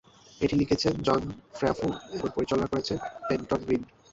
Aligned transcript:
এটি 0.41 0.55
লিখেছেন 0.55 0.93
John 1.07 1.21
Favreau 1.53 1.89
এবং 2.15 2.27
পরিচালনা 2.35 2.67
করেছেন 2.67 2.97
পেটন 3.27 3.61
রিড। 3.61 3.83